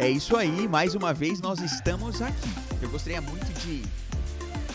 [0.00, 2.48] É isso aí, mais uma vez nós estamos aqui.
[2.80, 3.82] Eu gostaria muito de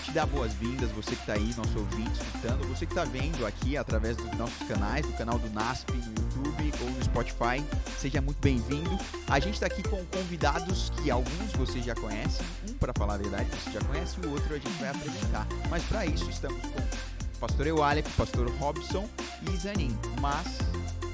[0.03, 3.75] te dar boas-vindas, você que está aí, nosso ouvinte, escutando, você que está vendo aqui
[3.75, 7.65] através dos nossos canais, do canal do NASP no YouTube ou no Spotify,
[7.97, 8.99] seja muito bem-vindo.
[9.27, 13.17] A gente está aqui com convidados que alguns você já conhece, um para falar a
[13.17, 15.47] verdade você já conhece, o outro a gente vai apresentar.
[15.71, 19.09] Mas para isso estamos com o pastor Eualep, pastor Robson
[19.41, 19.97] e Zanin.
[20.21, 20.45] Mas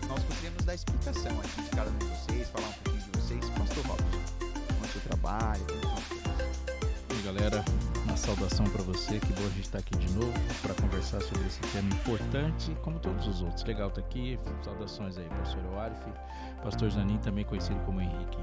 [0.09, 2.80] nós gostaríamos dar explicação aqui de cada um de vocês, falar um
[3.41, 3.49] vocês.
[3.57, 4.05] Pastor Robson,
[4.39, 5.65] como o seu trabalho?
[7.09, 7.63] E aí, galera,
[8.05, 9.19] uma saudação para você.
[9.19, 12.99] Que bom a gente estar aqui de novo para conversar sobre esse tema importante, como
[12.99, 13.63] todos os outros.
[13.63, 14.39] Legal estar aqui.
[14.63, 16.01] Saudações aí, pastor Oarif,
[16.63, 18.37] pastor Zanin, também conhecido como Henrique.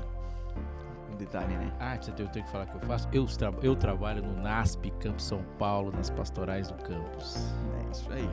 [1.12, 1.72] Um detalhe, né?
[1.80, 3.08] Ah, você tem, eu tenho que falar que eu faço?
[3.12, 7.54] Eu, tra eu trabalho no NASP, Campo São Paulo, nas pastorais do campus.
[7.80, 8.28] É isso aí.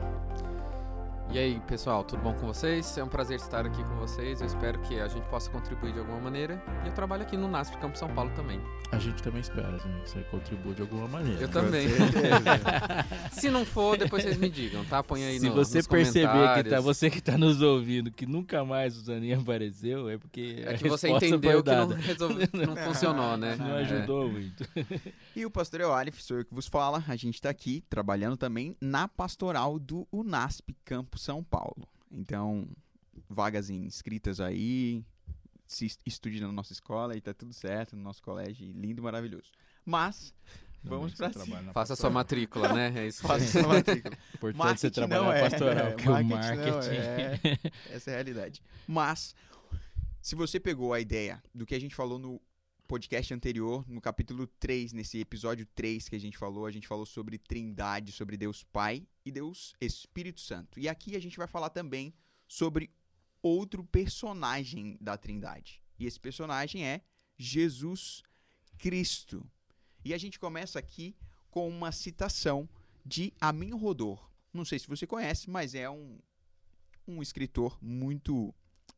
[1.32, 2.96] E aí, pessoal, tudo bom com vocês?
[2.96, 4.40] É um prazer estar aqui com vocês.
[4.40, 6.62] Eu espero que a gente possa contribuir de alguma maneira.
[6.82, 8.58] E eu trabalho aqui no NASP Campo São Paulo também.
[8.90, 11.42] A gente também espera que você contribua de alguma maneira.
[11.42, 11.88] Eu também.
[13.32, 15.02] Se não for, depois vocês me digam, tá?
[15.02, 18.24] Põe aí Se no, você nos perceber que tá, você que tá nos ouvindo, que
[18.24, 22.46] nunca mais o Zanin apareceu, é porque É a que você entendeu que não, resolve-
[22.46, 23.56] que não funcionou, né?
[23.56, 23.82] Não É.
[23.82, 24.64] ajudou muito.
[25.34, 27.04] E o pastor Eualif, sou eu que vos fala.
[27.06, 31.88] A gente está aqui trabalhando também na pastoral do UNASP Campo São Paulo.
[32.10, 32.66] Então,
[33.28, 35.04] vagas inscritas aí,
[35.66, 39.50] se est- estude na nossa escola e tá tudo certo, no nosso colégio, lindo, maravilhoso.
[39.84, 40.32] Mas,
[40.82, 42.92] vamos Você pra na Faça a sua matrícula, né?
[42.96, 43.22] É isso.
[43.26, 44.16] faça sua matrícula.
[44.34, 46.70] Importante Marketing você trabalhar não é, pastoral, é, porque o marketing marketing.
[46.70, 47.40] não é.
[47.90, 48.62] Essa é a realidade.
[48.86, 49.34] Mas,
[50.20, 52.40] se você pegou a ideia do que a gente falou no
[52.86, 57.04] podcast anterior, no capítulo 3, nesse episódio 3 que a gente falou, a gente falou
[57.04, 60.78] sobre Trindade, sobre Deus Pai e Deus Espírito Santo.
[60.78, 62.14] E aqui a gente vai falar também
[62.46, 62.90] sobre
[63.42, 65.82] outro personagem da Trindade.
[65.98, 67.02] E esse personagem é
[67.36, 68.22] Jesus
[68.78, 69.44] Cristo.
[70.04, 71.16] E a gente começa aqui
[71.50, 72.68] com uma citação
[73.04, 74.30] de Amin Rodor.
[74.52, 76.18] Não sei se você conhece, mas é um,
[77.06, 78.54] um escritor muito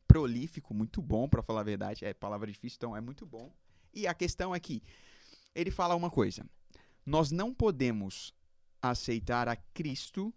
[0.07, 2.05] prolífico, muito bom, para falar a verdade.
[2.05, 3.51] É palavra difícil, então é muito bom.
[3.93, 4.81] E a questão é que
[5.55, 6.45] ele fala uma coisa:
[7.05, 8.33] nós não podemos
[8.81, 10.33] aceitar a Cristo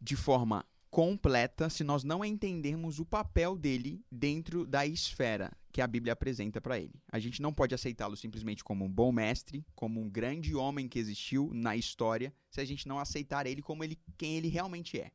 [0.00, 5.86] de forma completa se nós não entendermos o papel dele dentro da esfera que a
[5.86, 7.00] Bíblia apresenta para ele.
[7.12, 10.98] A gente não pode aceitá-lo simplesmente como um bom mestre, como um grande homem que
[10.98, 15.12] existiu na história, se a gente não aceitar ele como ele, quem ele realmente é.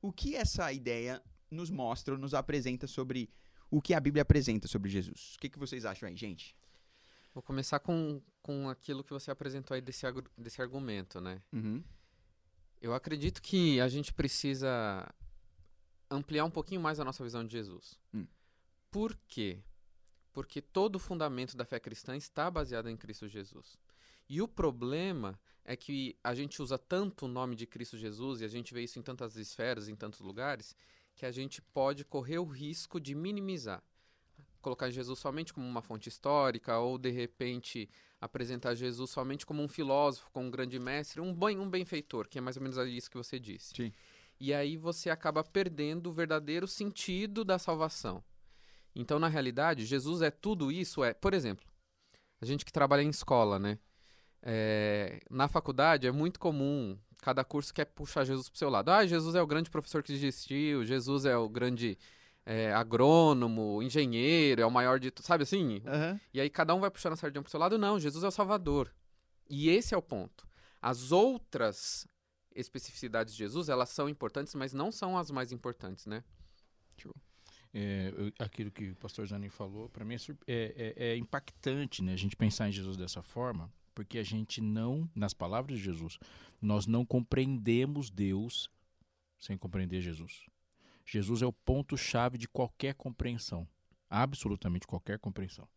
[0.00, 3.28] O que essa ideia nos mostra, nos apresenta sobre
[3.72, 5.34] o que a Bíblia apresenta sobre Jesus?
[5.36, 6.54] O que, que vocês acham aí, gente?
[7.32, 10.04] Vou começar com, com aquilo que você apresentou aí desse,
[10.36, 11.42] desse argumento, né?
[11.50, 11.82] Uhum.
[12.82, 15.10] Eu acredito que a gente precisa
[16.10, 17.98] ampliar um pouquinho mais a nossa visão de Jesus.
[18.12, 18.26] Hum.
[18.90, 19.62] Por quê?
[20.34, 23.78] Porque todo o fundamento da fé cristã está baseado em Cristo Jesus.
[24.28, 28.44] E o problema é que a gente usa tanto o nome de Cristo Jesus e
[28.44, 30.76] a gente vê isso em tantas esferas, em tantos lugares,
[31.14, 33.82] que a gente pode correr o risco de minimizar.
[34.60, 37.90] Colocar Jesus somente como uma fonte histórica ou, de repente,
[38.20, 42.38] apresentar Jesus somente como um filósofo, como um grande mestre, um, bem, um benfeitor, que
[42.38, 43.74] é mais ou menos isso que você disse.
[43.74, 43.92] Sim.
[44.38, 48.22] E aí você acaba perdendo o verdadeiro sentido da salvação.
[48.94, 51.02] Então, na realidade, Jesus é tudo isso.
[51.02, 51.66] É, por exemplo,
[52.40, 53.78] a gente que trabalha em escola, né?
[54.42, 58.90] É, na faculdade é muito comum, cada curso quer puxar Jesus pro seu lado.
[58.90, 61.96] Ah, Jesus é o grande professor que existiu, Jesus é o grande
[62.44, 65.10] é, agrônomo, engenheiro, é o maior de...
[65.20, 65.80] Sabe assim?
[65.86, 66.20] Aham.
[66.34, 67.78] E aí cada um vai puxando a sardinha pro seu lado.
[67.78, 68.92] Não, Jesus é o Salvador.
[69.48, 70.46] E esse é o ponto.
[70.80, 72.06] As outras
[72.54, 76.22] especificidades de Jesus, elas são importantes, mas não são as mais importantes, né?
[77.74, 82.02] É, eu- aquilo que o pastor Zanin falou, para mim é, é- é- é impactante
[82.02, 85.84] né, a gente pensar em Jesus dessa forma, porque a gente não, nas palavras de
[85.84, 86.18] Jesus,
[86.60, 88.70] nós não compreendemos Deus
[89.38, 90.46] sem compreender Jesus.
[91.04, 93.68] Jesus é o ponto-chave de qualquer compreensão,
[94.08, 95.68] absolutamente qualquer compreensão.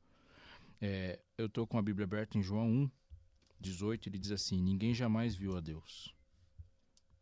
[0.79, 2.91] É, eu estou com a Bíblia aberta em João 1,
[3.59, 6.13] 18, ele diz assim: Ninguém jamais viu a Deus.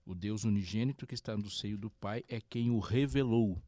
[0.05, 3.61] O Deus unigênito que está no seio do Pai é quem o revelou.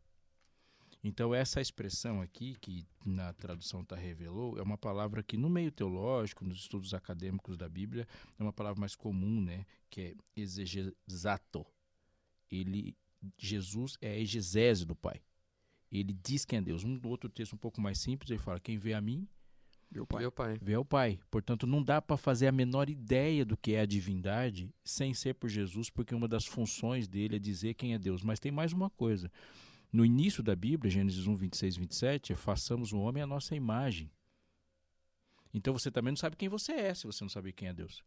[1.07, 5.71] Então, essa expressão aqui, que na tradução está revelou, é uma palavra que no meio
[5.71, 8.07] teológico, nos estudos acadêmicos da Bíblia,
[8.39, 9.67] é uma palavra mais comum, né?
[9.87, 11.63] Que é exegesato.
[12.49, 12.97] Ele,
[13.37, 15.21] Jesus é a exegese do Pai.
[15.91, 16.83] Ele diz quem é Deus.
[16.83, 19.27] Um outro texto um pouco mais simples, ele fala, quem vê a mim,
[19.91, 20.21] Meu pai.
[20.21, 20.57] Meu pai.
[20.59, 21.19] vê ao Pai.
[21.29, 25.35] Portanto, não dá para fazer a menor ideia do que é a divindade sem ser
[25.35, 28.23] por Jesus, porque uma das funções dele é dizer quem é Deus.
[28.23, 29.31] Mas tem mais uma coisa.
[29.91, 33.55] No início da Bíblia, Gênesis 1, 26 e 27, é façamos o homem à nossa
[33.55, 34.11] imagem.
[35.53, 38.03] Então você também não sabe quem você é se você não sabe quem é Deus.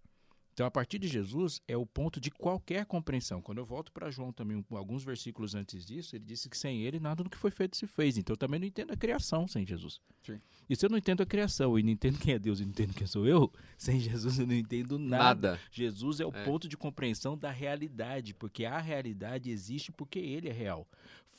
[0.52, 3.40] Então, a partir de Jesus é o ponto de qualquer compreensão.
[3.40, 6.98] Quando eu volto para João também, alguns versículos antes disso, ele disse que sem ele
[6.98, 8.18] nada do que foi feito se fez.
[8.18, 10.00] Então, eu também não entendo a criação sem Jesus.
[10.24, 10.40] Sim.
[10.68, 12.70] E se eu não entendo a criação e não entendo quem é Deus e não
[12.70, 15.50] entendo quem sou eu, sem Jesus eu não entendo nada.
[15.52, 15.60] Nada.
[15.70, 16.44] Jesus é o É.
[16.44, 20.88] ponto de compreensão da realidade, porque a realidade existe porque ele é real.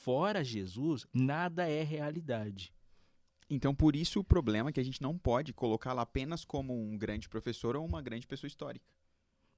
[0.00, 2.72] Fora Jesus, nada é realidade.
[3.50, 6.96] Então, por isso o problema é que a gente não pode colocá-lo apenas como um
[6.96, 8.86] grande professor ou uma grande pessoa histórica.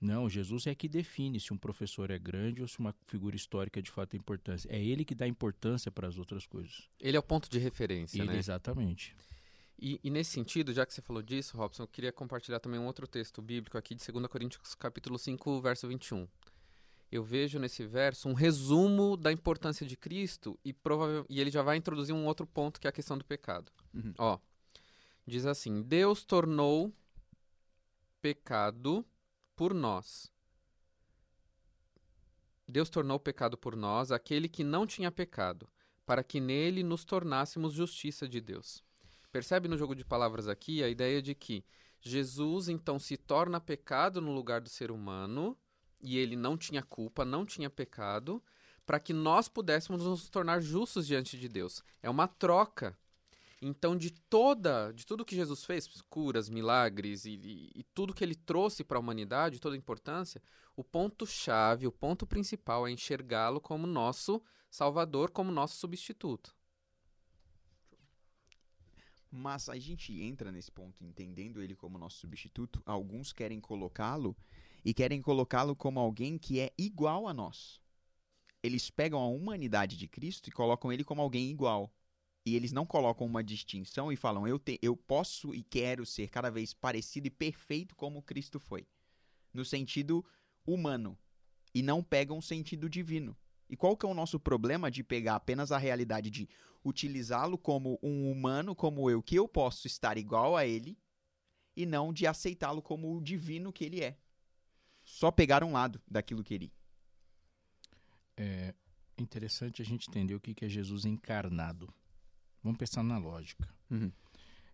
[0.01, 3.81] Não, Jesus é que define se um professor é grande ou se uma figura histórica
[3.81, 4.69] de fato tem importância.
[4.69, 6.89] É ele que dá importância para as outras coisas.
[6.99, 8.39] Ele é o ponto de referência, Ele, né?
[8.39, 9.15] exatamente.
[9.79, 12.87] E, e nesse sentido, já que você falou disso, Robson, eu queria compartilhar também um
[12.87, 16.27] outro texto bíblico aqui de 2 Coríntios capítulo 5, verso 21.
[17.13, 20.75] Eu vejo nesse verso um resumo da importância de Cristo e,
[21.29, 23.71] e ele já vai introduzir um outro ponto que é a questão do pecado.
[23.93, 24.15] Uhum.
[24.17, 24.39] Ó,
[25.27, 26.91] diz assim: Deus tornou
[28.23, 29.05] pecado
[29.55, 30.33] por nós.
[32.67, 35.69] Deus tornou pecado por nós aquele que não tinha pecado,
[36.07, 38.83] para que nele nos tornássemos justiça de Deus.
[39.31, 41.63] Percebe no jogo de palavras aqui a ideia de que
[42.01, 45.59] Jesus então se torna pecado no lugar do ser humano,
[46.03, 48.43] e ele não tinha culpa, não tinha pecado,
[48.85, 51.83] para que nós pudéssemos nos tornar justos diante de Deus.
[52.03, 52.99] É uma troca.
[53.61, 58.25] Então, de toda, de tudo que Jesus fez, curas, milagres e, e- e tudo que
[58.25, 60.43] ele trouxe para a humanidade, toda a importância,
[60.75, 66.53] o ponto chave, o ponto principal é enxergá-lo como nosso Salvador, como nosso substituto.
[69.31, 72.83] Mas a gente entra nesse ponto entendendo ele como nosso substituto.
[72.85, 74.37] Alguns querem colocá-lo
[74.85, 77.81] e querem colocá-lo como alguém que é igual a nós.
[78.63, 81.93] Eles pegam a humanidade de Cristo e colocam ele como alguém igual.
[82.45, 86.29] E eles não colocam uma distinção e falam, eu, te- eu posso e quero ser
[86.29, 88.87] cada vez parecido e perfeito como Cristo foi.
[89.53, 90.25] No sentido
[90.67, 91.17] humano.
[91.75, 93.37] E não pegam o sentido divino.
[93.69, 96.49] E qual que é o nosso problema de pegar apenas a realidade de
[96.85, 100.99] utilizá-lo como um humano como eu, que eu posso estar igual a ele,
[101.77, 104.19] e não de aceitá-lo como o divino que ele é.
[105.13, 106.73] Só pegar um lado daquilo que ele.
[108.35, 108.75] É
[109.19, 111.93] interessante a gente entender o que que é Jesus encarnado.
[112.63, 113.69] Vamos pensar na lógica.
[113.91, 114.11] Uhum.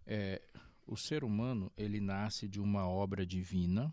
[0.06, 0.40] É,
[0.86, 3.92] o ser humano ele nasce de uma obra divina,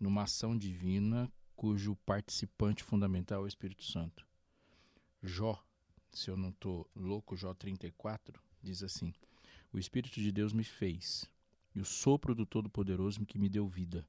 [0.00, 4.26] numa ação divina, cujo participante fundamental é o Espírito Santo.
[5.22, 5.64] Jó,
[6.12, 9.14] se eu não estou louco, Jó 34, diz assim:
[9.72, 11.24] O Espírito de Deus me fez,
[11.72, 14.04] e o sopro do Todo-Poderoso que me deu vida.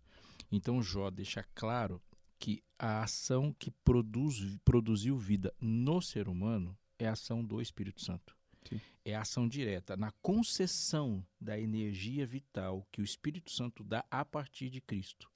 [0.52, 2.02] Então Jó deixa claro
[2.40, 8.02] que a ação que produz, produziu vida no ser humano é a ação do Espírito
[8.02, 8.36] Santo.
[8.68, 8.80] Sim.
[9.06, 14.24] É a ação direta na concessão da energia vital que o Espírito Santo dá a
[14.26, 15.30] partir de Cristo.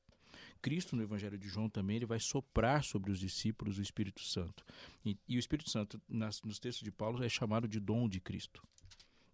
[0.61, 4.63] Cristo, no Evangelho de João, também ele vai soprar sobre os discípulos o Espírito Santo.
[5.05, 8.21] E, e o Espírito Santo, nas- nos textos de Paulo, é chamado de dom de
[8.21, 8.63] Cristo.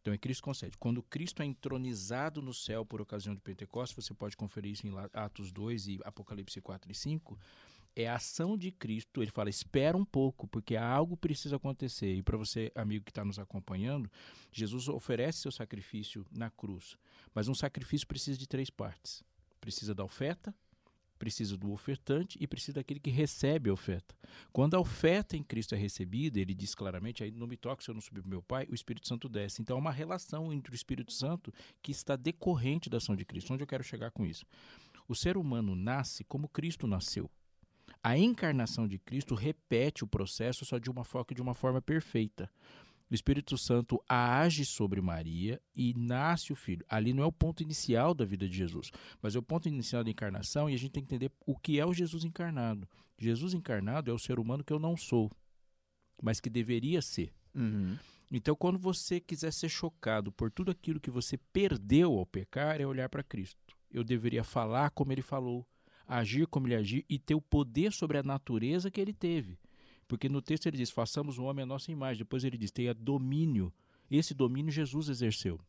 [0.02, 0.78] Então é Cristo concede.
[0.78, 4.94] Quando Cristo é entronizado no céu por ocasião de Pentecostes, você pode conferir isso em
[5.14, 7.38] Atos 2 e Apocalipse 4 e 5,
[7.96, 9.22] é a ação de Cristo.
[9.22, 12.14] Ele fala: espera um pouco, porque algo precisa acontecer.
[12.14, 14.10] E para você, amigo que está nos acompanhando,
[14.52, 16.98] Jesus oferece seu sacrifício na cruz.
[17.34, 19.24] Mas um sacrifício precisa de três partes:
[19.60, 20.54] precisa da oferta,
[21.20, 24.16] precisa do ofertante e precisa daquele que recebe a oferta.
[24.52, 27.92] Quando a oferta em Cristo é recebida, ele diz claramente: aí não me toque se
[27.92, 29.62] eu não subir para meu Pai, o Espírito Santo desce.
[29.62, 33.54] Então há uma relação entre o Espírito Santo que está decorrente da ação de Cristo.
[33.54, 34.46] Onde eu quero chegar com isso?
[35.08, 37.30] O ser humano nasce como Cristo nasceu.
[38.02, 42.50] A encarnação de Cristo repete o processo só de uma forma, de uma forma perfeita.
[43.10, 46.86] O Espírito Santo age sobre Maria e nasce o Filho.
[46.88, 50.04] Ali não é o ponto inicial da vida de Jesus, mas é o ponto inicial
[50.04, 52.88] da encarnação e a gente tem que entender o que é o Jesus encarnado.
[53.18, 55.32] Jesus encarnado é o ser humano que eu não sou,
[56.22, 57.34] mas que deveria ser.
[58.32, 62.86] Então, quando você quiser ser chocado por tudo aquilo que você perdeu ao pecar, é
[62.86, 63.60] olhar para Cristo.
[63.90, 65.68] Eu deveria falar como ele falou,
[66.08, 69.58] agir como ele agiu e ter o poder sobre a natureza que ele teve.
[70.10, 72.18] Porque no texto ele diz: façamos o homem à nossa imagem.
[72.18, 73.72] Depois ele diz: tenha domínio.
[74.10, 75.62] Esse domínio Jesus exerceu.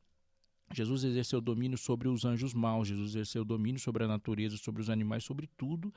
[0.73, 4.89] Jesus exerceu domínio sobre os anjos maus, Jesus exerceu domínio sobre a natureza, sobre os
[4.89, 5.93] animais, sobre tudo,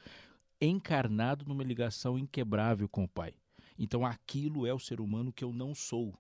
[0.60, 3.34] encarnado numa ligação inquebrável com o Pai.
[3.78, 6.14] Então aquilo é o ser humano que eu não sou,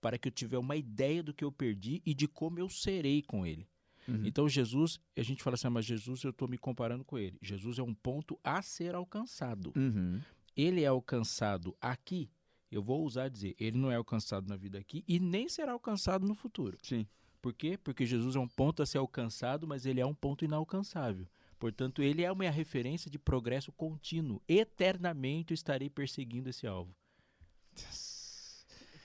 [0.00, 3.22] para que eu tiver uma ideia do que eu perdi e de como eu serei
[3.22, 3.66] com ele.
[4.06, 4.26] Uhum.
[4.26, 7.38] Então Jesus, a gente fala assim, "Ah, mas Jesus eu estou me comparando com ele.
[7.42, 9.72] Jesus é um ponto a ser alcançado.
[9.74, 10.20] Uhum.
[10.56, 12.30] Ele é alcançado aqui
[12.70, 16.26] eu vou usar dizer, ele não é alcançado na vida aqui e nem será alcançado
[16.26, 16.76] no futuro.
[16.82, 17.06] Sim.
[17.40, 17.78] Por quê?
[17.78, 21.26] Porque Jesus é um ponto a ser alcançado, mas ele é um ponto inalcançável.
[21.58, 24.42] Portanto, ele é uma referência de progresso contínuo.
[24.48, 26.94] Eternamente eu estarei perseguindo esse alvo.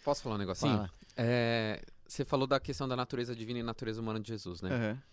[0.03, 0.75] Posso falar um negocinho?
[0.75, 0.91] Fala.
[1.15, 4.73] É, você falou da questão da natureza divina e natureza humana de Jesus, né?
[4.73, 5.03] Aham.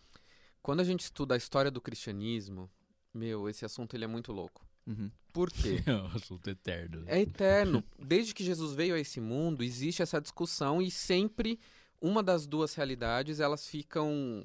[0.62, 2.70] Quando a gente estuda a história do cristianismo,
[3.12, 4.67] meu, esse assunto ele é muito louco.
[4.88, 5.10] Uhum.
[5.32, 5.82] Por quê?
[5.86, 7.04] É um assunto eterno.
[7.06, 7.84] É eterno.
[7.98, 11.60] Desde que Jesus veio a esse mundo, existe essa discussão e sempre
[12.00, 14.44] uma das duas realidades elas ficam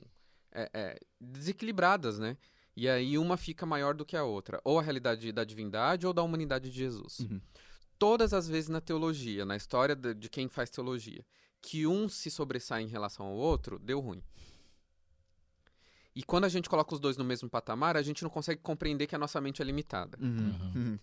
[0.52, 2.38] é, é, desequilibradas, né?
[2.76, 6.14] E aí uma fica maior do que a outra, ou a realidade da divindade ou
[6.14, 7.20] da humanidade de Jesus.
[7.20, 7.40] Uhum.
[8.00, 11.24] Todas as vezes na teologia, na história de, de quem faz teologia,
[11.62, 14.22] que um se sobressai em relação ao outro, deu ruim.
[16.16, 19.08] E quando a gente coloca os dois no mesmo patamar, a gente não consegue compreender
[19.08, 20.18] que a nossa mente é limitada.
[20.22, 20.30] Uhum.
[20.30, 20.72] Uhum.
[20.76, 21.00] Uhum.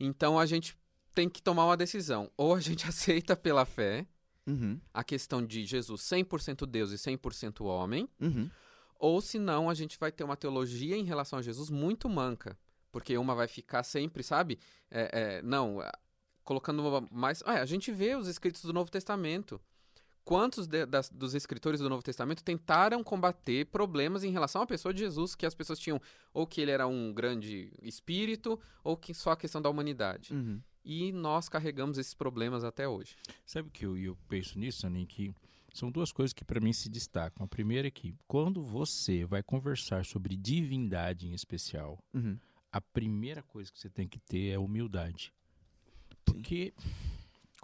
[0.00, 0.76] Então a gente
[1.14, 2.30] tem que tomar uma decisão.
[2.36, 4.06] Ou a gente aceita pela fé
[4.46, 4.80] Uhum.
[4.94, 8.50] a questão de Jesus 100% Deus e 100% homem, Uhum.
[8.98, 12.56] ou senão a gente vai ter uma teologia em relação a Jesus muito manca.
[12.90, 14.58] Porque uma vai ficar sempre, sabe?
[14.90, 15.92] É, é, não, é,
[16.42, 17.42] colocando mais.
[17.44, 19.60] Ah, a gente vê os escritos do Novo Testamento.
[20.28, 24.92] Quantos de- das- dos escritores do Novo Testamento tentaram combater problemas em relação à pessoa
[24.92, 25.98] de Jesus, que as pessoas tinham
[26.34, 30.34] ou que ele era um grande espírito, ou que só a questão da humanidade.
[30.34, 30.60] Uhum.
[30.84, 33.16] E nós carregamos esses problemas até hoje.
[33.46, 35.06] Sabe o que eu, eu penso nisso, Anin?
[35.06, 35.34] Que
[35.72, 37.42] são duas coisas que para mim se destacam.
[37.44, 42.38] A primeira é que quando você vai conversar sobre divindade em especial, Uhum.
[42.70, 45.32] a primeira coisa que você tem que ter é humildade.
[46.24, 46.74] Porque,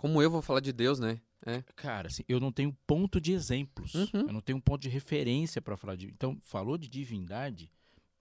[0.04, 1.18] Como eu vou falar de Deus, né?
[1.46, 1.64] É.
[1.74, 3.94] cara, assim, eu não tenho ponto de exemplos.
[3.94, 4.08] Uhum.
[4.12, 6.08] Eu não tenho ponto de referência para falar de.
[6.08, 7.72] Então, falou de divindade,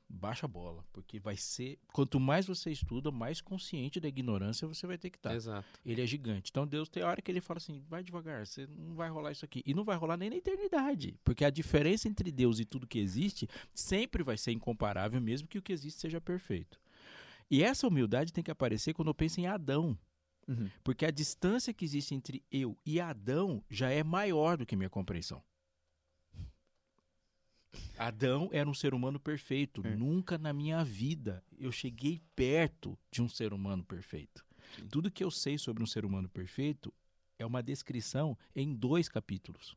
[0.07, 0.85] baixa a bola.
[0.93, 1.77] Porque vai ser.
[1.91, 5.35] Quanto mais você estuda, mais consciente da ignorância você vai ter que estar.
[5.35, 5.67] Exato.
[5.85, 6.51] Ele é gigante.
[6.51, 9.43] Então Deus tem hora que ele fala assim: vai devagar, você não vai rolar isso
[9.43, 9.61] aqui.
[9.65, 11.19] E não vai rolar nem na eternidade.
[11.21, 15.57] Porque a diferença entre Deus e tudo que existe sempre vai ser incomparável, mesmo que
[15.57, 16.79] o que existe seja perfeito.
[17.51, 19.97] E essa humildade tem que aparecer quando eu penso em Adão.
[20.47, 20.69] Uhum.
[20.83, 24.89] Porque a distância que existe entre eu e Adão já é maior do que minha
[24.89, 25.41] compreensão.
[27.97, 29.81] Adão era um ser humano perfeito.
[29.85, 29.95] É.
[29.95, 34.43] Nunca na minha vida eu cheguei perto de um ser humano perfeito.
[34.75, 34.88] Sim.
[34.88, 36.93] Tudo que eu sei sobre um ser humano perfeito
[37.38, 39.75] é uma descrição em dois capítulos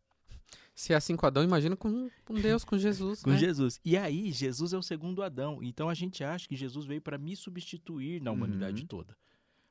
[0.75, 3.23] Se é assim com Adão, imagina com, com Deus, com Jesus.
[3.25, 3.37] com né?
[3.39, 3.81] Jesus.
[3.85, 5.63] E aí, Jesus é o segundo Adão.
[5.63, 8.89] Então a gente acha que Jesus veio para me substituir na humanidade Uhum.
[8.89, 9.17] toda.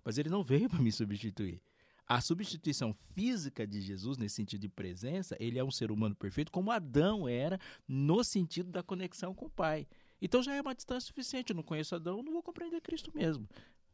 [0.06, 1.60] Mas ele não veio para me substituir.
[2.08, 6.52] A substituição física de Jesus, nesse sentido de presença, ele é um ser humano perfeito,
[6.52, 9.88] como Adão era, no sentido da conexão com o Pai.
[10.22, 11.50] Então já é uma distância suficiente.
[11.50, 13.50] Eu não conheço Adão, não vou compreender Cristo mesmo.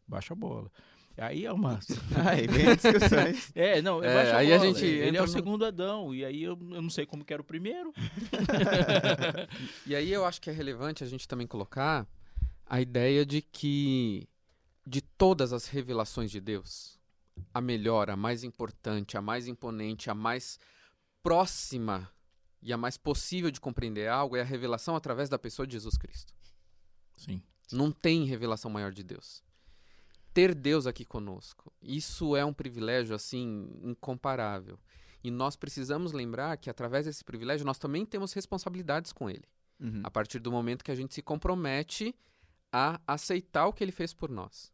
[0.05, 0.69] Baixa a bola.
[1.17, 1.79] Aí é uma.
[2.29, 3.51] Aí vem discussões.
[3.55, 6.41] É, não, É, a aí a gente Ele é o no- segundo Adão, e aí
[6.43, 7.93] eu, eu não sei como que era o primeiro.
[9.85, 12.07] E aí eu acho que é relevante a gente também colocar
[12.65, 14.27] a ideia de que
[14.85, 16.99] de todas as revelações de Deus,
[17.53, 20.59] a melhor, a mais importante, a mais imponente, a mais
[21.23, 22.09] próxima
[22.61, 25.97] e a mais possível de compreender algo é a revelação através da pessoa de Jesus
[25.97, 26.33] Cristo.
[27.17, 27.41] Sim.
[27.71, 29.43] Não tem revelação maior de Deus.
[30.33, 34.79] Ter Deus aqui conosco, isso é um privilégio assim incomparável.
[35.23, 39.43] E nós precisamos lembrar que através desse privilégio nós também temos responsabilidades com ele.
[39.79, 40.01] Uhum.
[40.03, 42.15] A partir do momento que a gente se compromete
[42.71, 44.71] a aceitar o que ele fez por nós.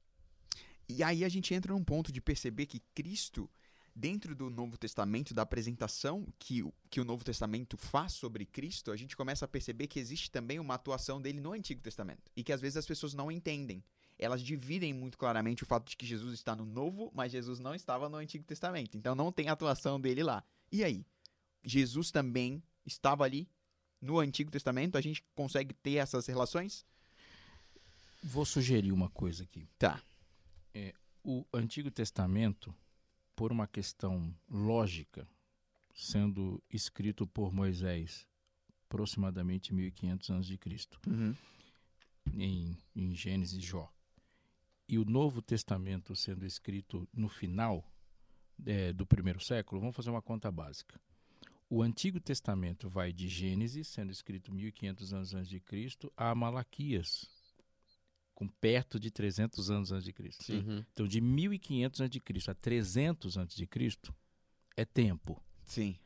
[0.88, 3.50] E aí a gente entra num ponto de perceber que Cristo,
[3.94, 8.92] dentro do Novo Testamento, da apresentação que, o- que o Novo Testamento faz sobre Cristo,
[8.92, 12.32] a gente começa a perceber que existe também uma atuação dele no Antigo Testamento.
[12.36, 13.84] E que às vezes as pessoas não entendem.
[14.20, 17.76] Elas dividem muito claramente o fato de que Jesus está no Novo, mas Jesus não
[17.76, 18.98] estava no Antigo Testamento.
[18.98, 20.44] Então não tem atuação dele lá.
[20.72, 21.06] E aí?
[21.64, 23.50] Jesus também estava ali
[24.00, 24.98] no Antigo Testamento?
[24.98, 26.86] A gente consegue ter essas relações?
[28.24, 29.68] Vou sugerir uma coisa aqui.
[29.78, 30.02] Tá.
[30.74, 30.94] É,
[31.24, 32.74] o Antigo Testamento,
[33.36, 35.28] por uma questão lógica,
[35.94, 38.28] sendo escrito por Moisés
[38.86, 41.36] aproximadamente 1500 anos de Cristo, Uhum.
[42.34, 43.92] em, em Gênesis e Jó,
[44.88, 47.84] e o Novo Testamento sendo escrito no final
[48.66, 51.00] é, do primeiro século, vamos fazer uma conta básica.
[51.70, 57.26] O Antigo Testamento vai de Gênesis, sendo escrito 1500 anos antes de Cristo, a Malaquias,
[58.38, 60.54] com perto de 300 anos antes de Cristo.
[60.54, 60.86] Uhum.
[60.94, 62.52] Então, de 1500 a.C.
[62.52, 63.68] a 300 a.C.
[64.76, 65.42] é tempo.
[65.66, 65.98] Sim.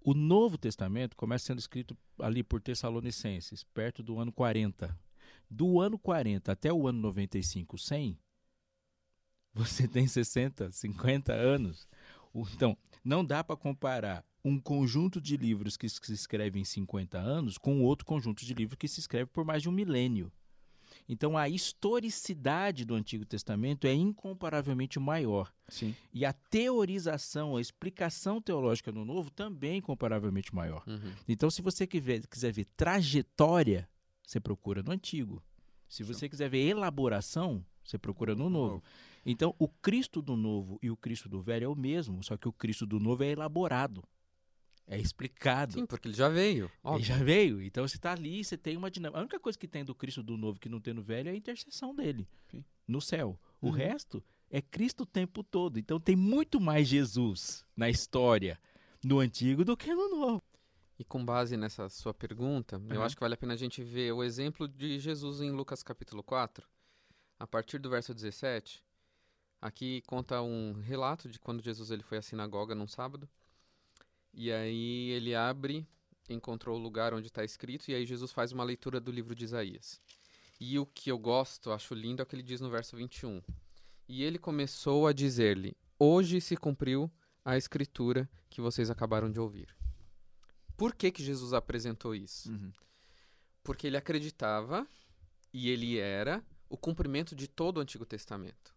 [0.00, 4.98] O Novo Testamento começa sendo escrito ali por Tessalonicenses, perto do ano 40.
[5.50, 8.18] Do ano 40 até o ano 95, 100,
[9.52, 11.86] você tem 60, 50 anos.
[12.54, 17.58] Então, não dá para comparar um conjunto de livros que se escreve em 50 anos
[17.58, 20.32] com outro conjunto de livros que se escreve por mais de um milênio.
[21.08, 25.52] Então, a historicidade do Antigo Testamento é incomparavelmente maior.
[25.68, 25.94] Sim.
[26.12, 30.82] E a teorização, a explicação teológica do Novo também é incomparavelmente maior.
[30.86, 31.12] Uhum.
[31.28, 33.88] Então, se você quiser, quiser ver trajetória,
[34.26, 35.42] você procura no Antigo.
[35.88, 38.82] Se você quiser ver elaboração, você procura no Novo.
[39.24, 42.48] Então, o Cristo do Novo e o Cristo do Velho é o mesmo, só que
[42.48, 44.02] o Cristo do Novo é elaborado.
[44.88, 45.72] É explicado.
[45.74, 46.66] Sim, porque ele já veio.
[46.66, 47.04] Ele Óbvio.
[47.04, 47.60] já veio.
[47.60, 49.18] Então você está ali, você tem uma dinâmica.
[49.18, 51.32] A única coisa que tem do Cristo do Novo que não tem no Velho é
[51.32, 52.64] a intercessão dele Sim.
[52.86, 53.38] no céu.
[53.60, 53.72] O Uhum.
[53.72, 55.78] resto é Cristo o tempo todo.
[55.78, 58.60] Então tem muito mais Jesus na história
[59.04, 60.42] no Antigo do que no Novo.
[60.98, 63.02] E com base nessa sua pergunta, eu Uhum.
[63.02, 66.22] acho que vale a pena a gente ver o exemplo de Jesus em Lucas capítulo
[66.22, 66.66] 4,
[67.38, 68.82] a partir do verso 17.
[69.60, 73.28] Aqui conta um relato de quando Jesus ele foi à sinagoga num sábado.
[74.38, 75.88] E aí ele abre,
[76.28, 79.44] encontrou o lugar onde está escrito, e aí Jesus faz uma leitura do livro de
[79.44, 79.98] Isaías.
[80.60, 83.40] E o que eu gosto, acho lindo, é o que ele diz no verso 21.
[84.06, 87.10] E ele começou a dizer-lhe: Hoje se cumpriu
[87.42, 89.74] a escritura que vocês acabaram de ouvir.
[90.76, 92.50] Por que, que Jesus apresentou isso?
[92.50, 92.70] Uhum.
[93.64, 94.86] Porque ele acreditava
[95.50, 98.74] e ele era o cumprimento de todo o Antigo Testamento.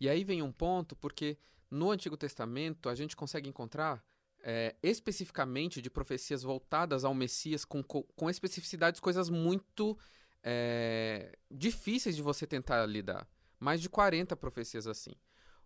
[0.00, 1.36] E aí vem um ponto, porque
[1.70, 4.02] no Antigo Testamento a gente consegue encontrar
[4.46, 9.98] é, especificamente de profecias voltadas ao Messias com, co- com especificidades, coisas muito
[10.42, 13.26] é, difíceis de você tentar lidar.
[13.58, 15.12] Mais de 40 profecias assim.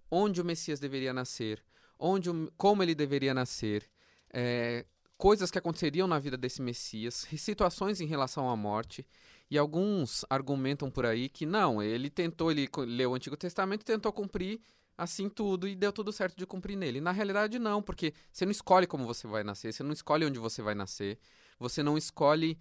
[0.09, 1.61] Onde o Messias deveria nascer,
[1.99, 3.91] onde o- como ele deveria nascer,
[4.33, 9.05] é, coisas que aconteceriam na vida desse Messias, situações em relação à morte.
[9.51, 13.85] E alguns argumentam por aí que não, ele tentou, ele leu o Antigo Testamento e
[13.85, 14.61] tentou cumprir
[14.99, 17.01] assim tudo e deu tudo certo de cumprir nele.
[17.01, 20.39] Na realidade, não, porque você não escolhe como você vai nascer, você não escolhe onde
[20.41, 21.19] você vai nascer,
[21.59, 22.59] você não escolhe.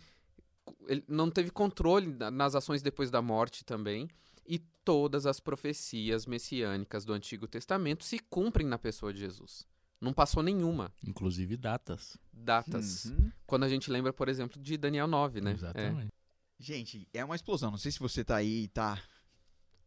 [0.87, 4.07] Ele não teve controle na- nas ações depois da morte também.
[4.45, 9.65] E todas as profecias messiânicas do Antigo Testamento se cumprem na pessoa de Jesus.
[9.99, 10.93] Não passou nenhuma.
[11.05, 12.17] Inclusive datas.
[12.31, 13.05] Datas.
[13.05, 13.31] Uhum.
[13.47, 15.51] Quando a gente lembra, por exemplo, de Daniel 9, né?
[15.51, 15.53] É.
[15.55, 16.13] Exatamente.
[16.59, 17.71] Gente, é uma explosão.
[17.71, 19.01] Não sei se você tá aí e tá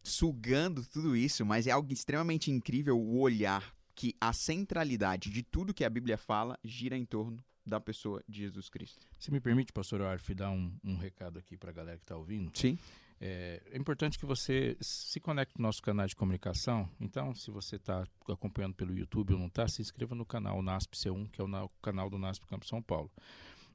[0.03, 5.73] sugando tudo isso, mas é algo extremamente incrível o olhar que a centralidade de tudo
[5.73, 9.05] que a Bíblia fala gira em torno da pessoa de Jesus Cristo.
[9.19, 12.15] Se me permite, pastor Arf, dar um, um recado aqui para a galera que está
[12.17, 12.51] ouvindo.
[12.57, 12.77] Sim.
[13.23, 16.89] É, é importante que você se conecte no nosso canal de comunicação.
[16.99, 20.95] Então, se você está acompanhando pelo YouTube ou não está, se inscreva no canal NASP
[20.97, 23.11] C1, que é o na- canal do NASP Campo São Paulo.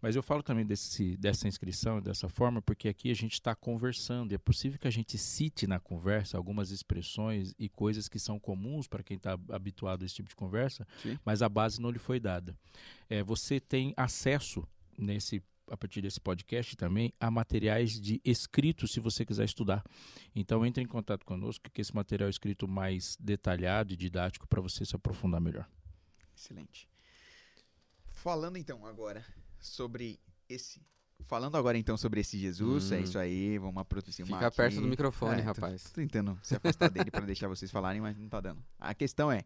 [0.01, 4.33] Mas eu falo também desse, dessa inscrição, dessa forma, porque aqui a gente está conversando.
[4.33, 8.39] E é possível que a gente cite na conversa algumas expressões e coisas que são
[8.39, 11.19] comuns para quem está habituado a esse tipo de conversa, Sim.
[11.25, 12.57] mas a base não lhe foi dada.
[13.09, 14.67] É, você tem acesso
[14.99, 19.83] nesse a partir desse podcast também a materiais de escrito se você quiser estudar.
[20.35, 24.61] Então entre em contato conosco que esse material é escrito mais detalhado e didático para
[24.61, 25.69] você se aprofundar melhor.
[26.37, 26.89] Excelente.
[28.13, 29.25] Falando então agora
[29.61, 30.81] sobre esse.
[31.25, 33.01] Falando agora então sobre esse Jesus, é Hum.
[33.03, 34.39] isso aí, vamos aproximar.
[34.39, 34.83] Fica perto aqui.
[34.83, 35.83] do microfone, É, tô- rapaz.
[35.85, 38.63] Tô tentando se afastar dele para deixar vocês falarem, mas não tá dando.
[38.79, 39.45] A questão é,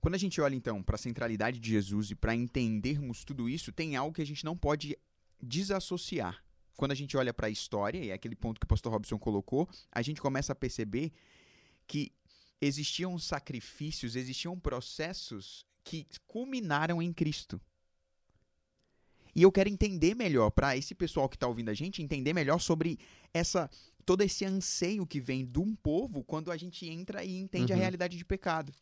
[0.00, 3.72] quando a gente olha então para a centralidade de Jesus e para entendermos tudo isso,
[3.72, 4.96] tem algo que a gente não pode
[5.40, 6.42] desassociar.
[6.76, 9.18] Quando a gente olha para a história, e é aquele ponto que o pastor Robson
[9.18, 11.12] colocou, a gente começa a perceber
[11.86, 12.12] que
[12.60, 17.60] existiam sacrifícios, existiam processos que culminaram em Cristo.
[19.38, 22.58] E eu quero entender melhor, para esse pessoal que está ouvindo a gente, entender melhor
[22.58, 22.98] sobre
[23.32, 23.70] essa
[24.04, 27.76] todo esse anseio que vem de um povo quando a gente entra e entende a
[27.76, 27.80] Uhum.
[27.82, 28.72] realidade de pecado.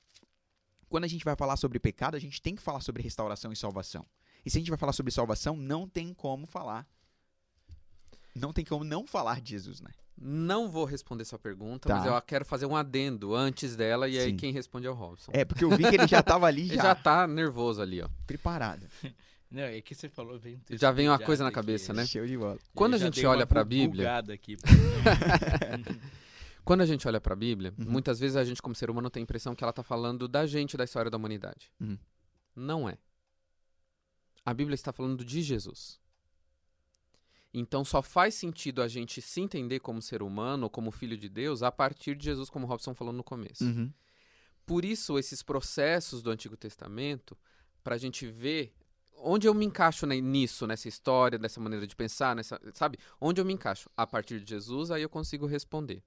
[0.88, 3.56] Quando a gente vai falar sobre pecado, a gente tem que falar sobre restauração e
[3.56, 4.06] salvação.
[4.46, 6.88] E se a gente vai falar sobre salvação, não tem como falar.
[8.34, 9.90] Não tem como não falar de Jesus, né?
[10.16, 11.96] Não vou responder sua pergunta, Tá.
[11.96, 14.36] mas eu quero fazer um adendo antes dela, e aí Sim.
[14.36, 15.32] quem responde é o Robson.
[15.34, 18.00] É, porque eu vi que ele já estava ali Ele já, já tá nervoso ali,
[18.00, 18.08] ó.
[18.26, 18.86] preparado.
[19.50, 22.04] Não, é que você falou, veio um Já vem uma coisa na aqui, cabeça, né?
[22.04, 22.58] Show de bola.
[22.74, 24.56] Quando eu a gente olha pra bu- Bíblia- aqui.
[26.64, 27.84] Quando a gente olha pra Bíblia, Uhum.
[27.88, 30.46] muitas vezes a gente, como ser humano, tem a impressão que ela tá falando da
[30.46, 31.70] gente, da história da humanidade.
[31.80, 31.96] Uhum.
[32.56, 32.98] Não é.
[34.44, 36.00] A Bíblia está falando de Jesus.
[37.54, 41.62] Então só faz sentido a gente se entender como ser humano, como filho de Deus,
[41.62, 43.64] a partir de Jesus, como o Robson falou no começo.
[43.64, 43.92] Uhum.
[44.66, 47.36] Por isso, esses processos do Antigo Testamento,
[47.84, 48.74] para a gente ver
[49.28, 52.98] onde eu me encaixo né, nisso, nessa história, nessa maneira de pensar, nessa, sabe?
[53.20, 53.90] Onde eu me encaixo?
[53.96, 56.02] A partir de Jesus, aí eu consigo responder.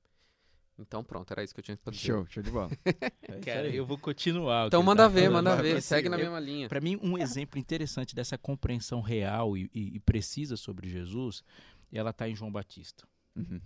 [0.78, 2.06] Então pronto, era isso que eu tinha pra dizer.
[2.08, 2.70] Show, show de bola.
[3.22, 4.68] É Cara, eu vou continuar.
[4.68, 6.70] Então que manda tá ver, falando, manda ver, assim, segue na eu- mesma linha.
[6.70, 11.44] Para mim, um exemplo interessante dessa compreensão real e, e- e precisa sobre Jesus,
[11.92, 13.06] ela está em João Batista.
[13.36, 13.60] Uhum.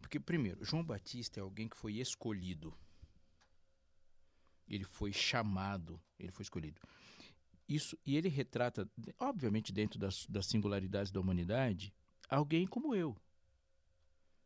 [0.00, 2.72] Porque, primeiro, João Batista é alguém que foi escolhido.
[4.68, 6.80] Ele foi chamado, ele foi escolhido.
[7.68, 11.92] Isso, e ele retrata, obviamente, dentro das, das singularidades da humanidade,
[12.28, 13.16] alguém como eu.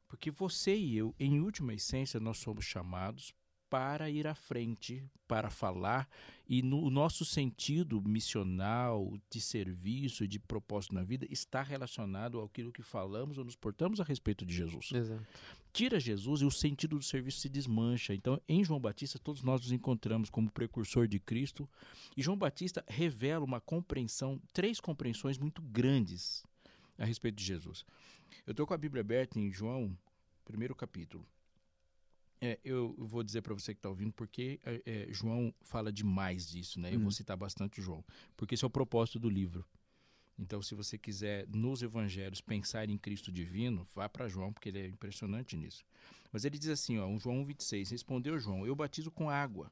[0.09, 3.35] Porque você e eu, em última essência, nós somos chamados
[3.71, 6.09] para ir à frente, para falar,
[6.49, 12.73] e no o nosso sentido missional, de serviço, de propósito na vida, está relacionado àquilo
[12.73, 15.25] que falamos ou nos portamos a respeito de Jesus Exato.
[15.73, 18.13] tira Jesus e o sentido do serviço se desmancha.
[18.13, 21.69] Então, em João Batista, todos nós nos encontramos como precursor de Cristo.
[22.17, 26.45] E João Batista revela uma compreensão, três compreensões muito grandes
[26.99, 27.85] a respeito de Jesus.
[28.45, 29.97] Eu estou com a Bíblia aberta em João,
[30.45, 31.25] primeiro capítulo.
[32.41, 36.49] É, eu vou dizer para você que está ouvindo porque é, é, João fala demais
[36.49, 36.89] disso, né?
[36.91, 37.03] Eu Uhum.
[37.03, 38.03] vou citar bastante João,
[38.37, 39.65] porque esse é o propósito do livro.
[40.39, 44.79] Então, se você quiser nos evangelhos pensar em Cristo divino, vá para João, porque ele
[44.79, 45.85] é impressionante nisso.
[46.33, 49.71] Mas ele diz assim, ó, um João 1,26, respondeu João, eu batizo com água,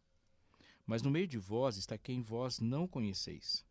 [0.87, 3.65] mas no meio de vós está quem vós não conheceis,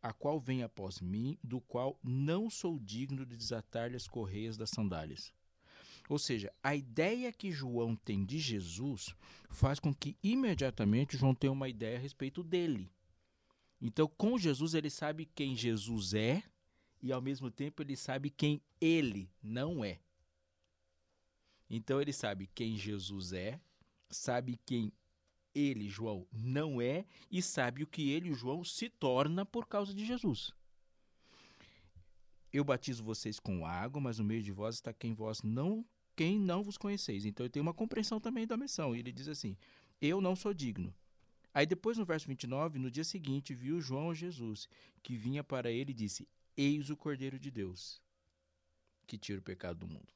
[0.00, 4.70] a qual vem após mim, do qual não sou digno de desatar-lhe as correias das
[4.70, 5.32] sandálias.
[6.12, 9.14] Ou seja, a ideia que João tem de Jesus
[9.48, 12.92] faz com que imediatamente João tenha uma ideia a respeito dele.
[13.80, 16.42] Então, com Jesus, ele sabe quem Jesus é
[17.00, 20.00] e, ao mesmo tempo, ele sabe quem ele não é.
[21.70, 23.58] Então, ele sabe quem Jesus é,
[24.10, 24.92] sabe quem
[25.54, 30.04] ele, João, não é e sabe o que ele, João, se torna por causa de
[30.04, 30.52] Jesus.
[32.52, 35.82] Eu batizo vocês com água, mas no meio de vós está quem vós não,
[36.16, 37.24] quem não vos conheceis.
[37.24, 38.94] Então, eu tenho uma compreensão também da missão.
[38.94, 39.56] Ele diz assim:
[40.00, 40.94] Eu não sou digno.
[41.54, 44.68] Aí depois no verso 29, no dia seguinte, viu João Jesus,
[45.02, 48.00] que vinha para ele e disse: Eis o Cordeiro de Deus,
[49.06, 50.12] que tira o pecado do mundo.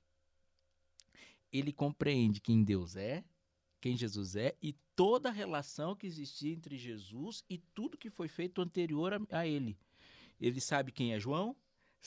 [1.53, 3.23] Ele compreende quem Deus é,
[3.81, 8.29] quem Jesus é e toda a relação que existia entre Jesus e tudo que foi
[8.29, 9.79] feito anterior a, a ele.
[10.41, 11.55] Ele sabe quem é João,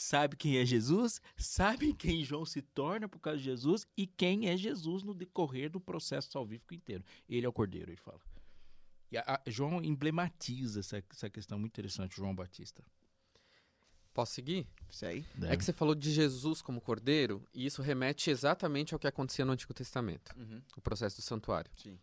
[0.02, 4.48] sabe quem é Jesus, sabe quem João se torna por causa de Jesus e quem
[4.50, 7.04] é Jesus no decorrer do processo salvífico inteiro.
[7.28, 8.20] Ele é o Cordeiro, ele fala.
[9.12, 12.84] E a, a- João emblematiza essa, essa questão muito interessante, João Batista.
[14.14, 14.68] Posso seguir?
[14.90, 15.24] Isso aí.
[15.44, 19.46] É que você falou de Jesus como cordeiro, e isso remete exatamente ao que acontecia
[19.46, 20.62] no Antigo Testamento, Uhum.
[20.76, 21.72] o processo do santuário.
[21.78, 21.98] Sim.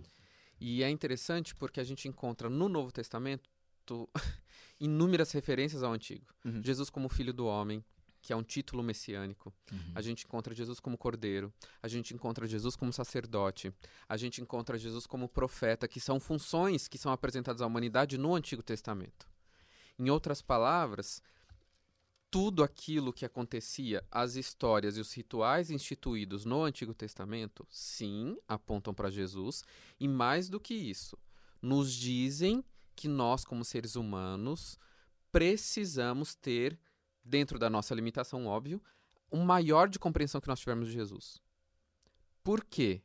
[0.59, 3.51] E é interessante porque a gente encontra no Novo Testamento
[4.81, 6.27] inúmeras referências ao Antigo.
[6.45, 6.63] Uhum.
[6.63, 7.85] Jesus como filho do homem,
[8.27, 9.55] que é um título messiânico.
[9.71, 9.93] Uhum.
[9.95, 13.73] A gente encontra Jesus como cordeiro, a gente encontra Jesus como sacerdote,
[14.09, 18.35] a gente encontra Jesus como profeta, que são funções que são apresentadas à humanidade no
[18.35, 19.29] Antigo Testamento.
[19.99, 21.23] Em outras palavras,
[22.29, 28.93] tudo aquilo que acontecia, as histórias e os rituais instituídos no Antigo Testamento, sim, apontam
[28.93, 29.63] para Jesus,
[30.01, 31.17] e mais do que isso,
[31.63, 32.65] nos dizem
[32.97, 34.79] que nós, como seres humanos,
[35.31, 36.79] precisamos ter
[37.23, 38.83] dentro da nossa limitação, óbvio,
[39.31, 41.41] um maior de compreensão que nós tivemos de Jesus.
[42.43, 43.03] Por quê?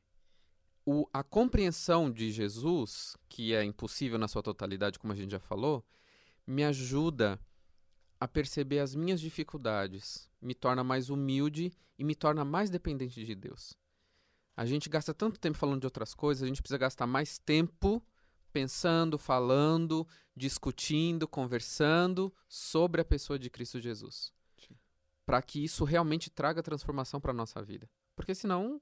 [0.85, 5.39] O, a compreensão de Jesus, que é impossível na sua totalidade, como a gente já
[5.39, 5.85] falou,
[6.47, 7.39] me ajuda
[8.19, 13.35] a perceber as minhas dificuldades, me torna mais humilde e me torna mais dependente de
[13.35, 13.75] Deus.
[14.55, 18.01] A gente gasta tanto tempo falando de outras coisas, a gente precisa gastar mais tempo
[18.51, 24.33] pensando, falando, discutindo, conversando sobre a pessoa de Cristo Jesus.
[25.25, 27.89] Para que isso realmente traga transformação para nossa vida.
[28.15, 28.81] Porque senão,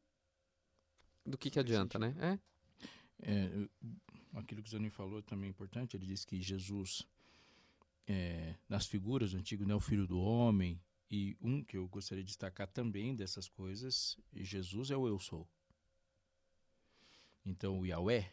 [1.25, 2.15] do que, que adianta, né?
[2.19, 2.39] É.
[3.21, 3.69] É,
[4.36, 5.95] aquilo que o Zanin falou também é importante.
[5.95, 7.05] Ele diz que Jesus,
[8.08, 12.23] é, nas figuras do antigo, né, o filho do homem, e um que eu gostaria
[12.23, 15.47] de destacar também dessas coisas, Jesus é o eu sou.
[17.45, 18.32] Então o Yahweh,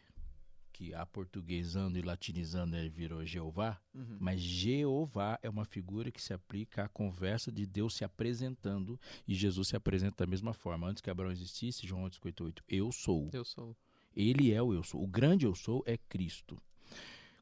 [0.77, 4.17] que aportuguesando e latinizando ele virou Jeová, Uhum.
[4.19, 9.33] mas Jeová é uma figura que se aplica à conversa de Deus se apresentando e
[9.33, 10.87] Jesus se apresenta da mesma forma.
[10.87, 13.27] Antes que Abraão existisse, João 58, eu sou.
[13.33, 13.75] Eu sou.
[14.15, 15.01] Ele é o eu sou.
[15.03, 16.61] O grande eu sou é Cristo.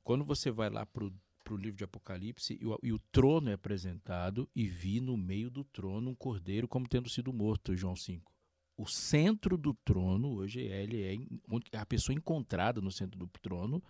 [0.01, 3.53] Quando você vai lá para o livro de Apocalipse e o, e o trono é
[3.53, 8.31] apresentado e vi no meio do trono um cordeiro como tendo sido morto, João 5.
[8.77, 11.29] O centro do trono, hoje, ele
[11.71, 13.81] é a pessoa encontrada no centro do trono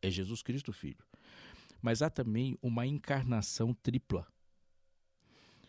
[0.00, 1.04] é Jesus Cristo, Filho.
[1.82, 4.26] Mas há também uma encarnação tripla.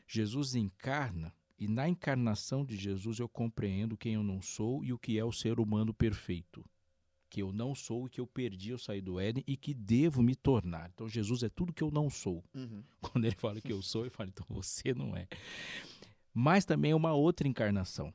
[0.08, 5.00] Jesus encarna E na encarnação de Jesus eu compreendo quem eu não sou e o
[5.00, 6.64] que é o ser humano perfeito.
[7.30, 10.22] Que eu não sou e que eu perdi ao sair do Éden e que devo
[10.22, 10.90] me tornar.
[10.94, 12.44] Então Jesus é tudo que eu não sou.
[12.54, 12.84] Uhum.
[13.02, 15.28] Quando ele fala que eu sou, eu falo, então você não é.
[16.32, 18.14] Mas também é uma outra encarnação.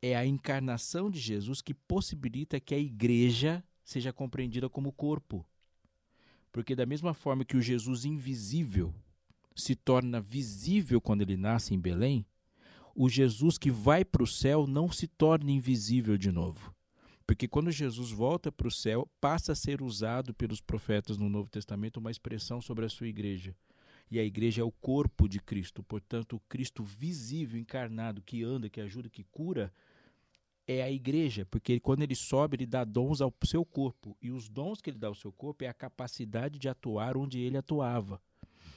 [0.00, 5.44] É a encarnação de Jesus que possibilita que a igreja seja compreendida como corpo.
[6.52, 8.94] Porque, da mesma forma que o Jesus invisível
[9.54, 12.24] se torna visível quando ele nasce em Belém,
[12.94, 16.74] o Jesus que vai para o céu não se torna invisível de novo.
[17.26, 21.50] Porque quando Jesus volta para o céu, passa a ser usado pelos profetas no Novo
[21.50, 23.54] Testamento uma expressão sobre a sua igreja.
[24.10, 28.70] E a igreja é o corpo de Cristo, portanto, o Cristo visível, encarnado, que anda,
[28.70, 29.70] que ajuda, que cura,
[30.68, 34.14] é a igreja, porque quando ele sobe, ele dá dons ao seu corpo.
[34.20, 37.40] E os dons que ele dá ao seu corpo é a capacidade de atuar onde
[37.40, 38.20] ele atuava.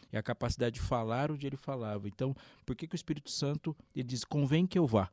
[0.09, 2.07] É a capacidade de falar onde ele falava.
[2.07, 2.33] Então,
[2.65, 5.11] por que, que o Espírito Santo ele diz: convém que eu vá?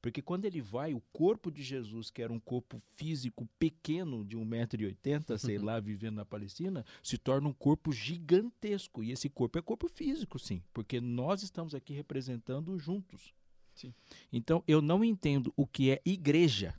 [0.00, 4.38] Porque quando ele vai, o corpo de Jesus, que era um corpo físico pequeno, de
[4.38, 9.04] 1,80m, sei lá, vivendo na Palestina, se torna um corpo gigantesco.
[9.04, 13.34] E esse corpo é corpo físico, sim, porque nós estamos aqui representando juntos.
[13.74, 13.94] Sim.
[14.32, 16.74] Então, eu não entendo o que é igreja,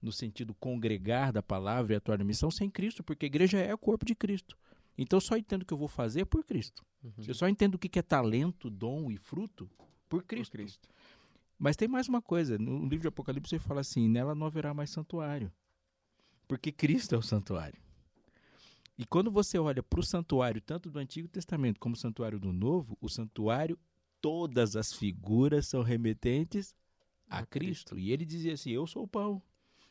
[0.00, 3.74] no sentido congregar da palavra e atuar na missão, sem Cristo, porque a igreja é
[3.74, 4.56] o corpo de Cristo.
[4.96, 6.84] Então, eu só entendo o que eu vou fazer por Cristo.
[7.02, 7.12] Uhum.
[7.26, 9.70] Eu só entendo o que é talento, dom e fruto
[10.08, 10.52] por Cristo.
[10.52, 10.88] Por Cristo.
[11.58, 12.56] Mas tem mais uma coisa.
[12.56, 15.52] No livro de Apocalipse ele fala assim: nela não haverá mais santuário.
[16.46, 17.80] Porque Cristo é o santuário.
[18.96, 22.52] E quando você olha para o santuário, tanto do Antigo Testamento como o santuário do
[22.52, 23.78] Novo, o santuário,
[24.20, 26.74] todas as figuras são remetentes
[27.28, 27.94] a, A Cristo.
[27.94, 27.98] Cristo.
[27.98, 29.42] E ele dizia assim: Eu sou o pão,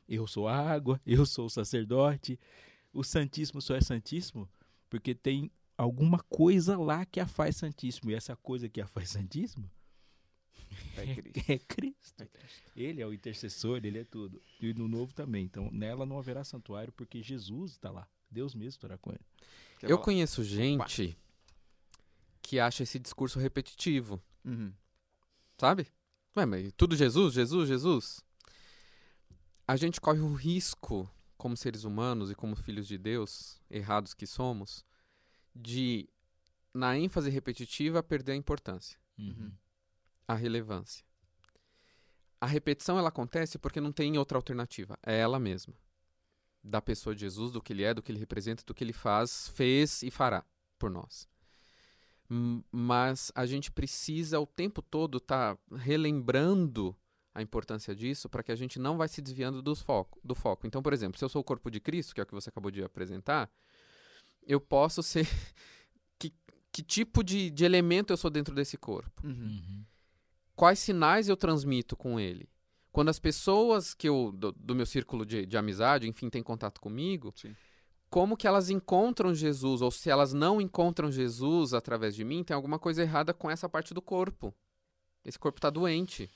[0.07, 2.39] eu sou a água, eu sou o sacerdote.
[2.93, 4.49] O Santíssimo só é Santíssimo
[4.89, 8.09] porque tem alguma coisa lá que a faz Santíssimo.
[8.09, 9.69] E essa coisa que a faz Santíssimo
[10.95, 11.51] É Cristo.
[11.51, 12.23] é Cristo.
[12.23, 12.71] É Cristo.
[12.75, 14.41] Ele é o intercessor, ele é tudo.
[14.61, 15.45] E no novo também.
[15.45, 18.07] Então, nela não haverá santuário, porque Jesus está lá.
[18.29, 19.25] Deus mesmo estará com ele.
[19.81, 21.17] Eu conheço gente
[22.47, 24.71] que acha esse discurso repetitivo, Uhum.
[25.57, 25.86] sabe?
[26.33, 28.23] Ué, mas tudo Jesus, Jesus, Jesus.
[29.67, 34.25] A gente corre o risco, como seres humanos e como filhos de Deus, errados que
[34.25, 34.86] somos,
[35.53, 36.07] de,
[36.73, 39.51] na ênfase repetitiva, perder a importância, Uhum.
[40.25, 41.03] a relevância.
[42.39, 45.73] A repetição ela acontece porque não tem outra alternativa, é ela mesma.
[46.63, 48.93] Da pessoa de Jesus, do que ele é, do que ele representa, do que ele
[48.93, 50.45] faz, fez e fará
[50.79, 51.27] por nós.
[52.71, 56.95] Mas a gente precisa o tempo todo estar relembrando
[57.33, 60.65] a importância disso para que a gente não vai se desviando dos foco, do foco.
[60.65, 62.49] Então, por exemplo, se eu sou o corpo de Cristo, que é o que você
[62.49, 63.49] acabou de apresentar,
[64.45, 65.27] eu posso ser.
[66.17, 66.33] que,
[66.71, 69.25] que tipo de, de elemento eu sou dentro desse corpo?
[69.25, 69.85] Uhum.
[70.55, 72.49] quais sinais eu transmito com ele.
[72.91, 76.81] Quando as pessoas que eu, do, do meu círculo de, de amizade, enfim, têm contato
[76.81, 77.55] comigo, Sim.
[78.10, 82.56] Como que elas encontram Jesus, ou se elas não encontram Jesus através de mim, tem
[82.56, 84.54] alguma coisa errada com essa parte do corpo.
[85.26, 86.30] Esse corpo está doente.